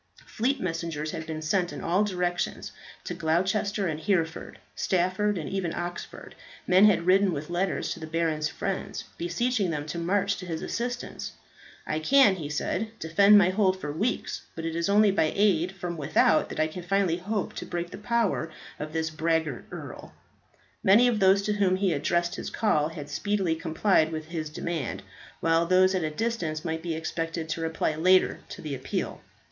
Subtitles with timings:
[0.25, 2.71] Fleet messengers had been sent in all directions.
[3.03, 6.33] To Gloucester and Hereford, Stafford, and even Oxford,
[6.65, 10.63] men had ridden, with letters to the baron's friends, beseeching them to march to his
[10.63, 11.33] assistance.
[11.85, 14.41] "I can," he said, "defend my hold for weeks.
[14.55, 17.91] But it is only by aid from without that I can finally hope to break
[17.91, 18.49] the power
[18.79, 20.15] of this braggart earl."
[20.83, 25.03] Many of those to whom he addressed his call had speedily complied with his demand,
[25.41, 29.21] while those at a distance might be expected to reply later to the appeal.